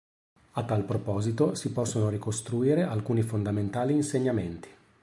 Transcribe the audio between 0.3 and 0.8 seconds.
A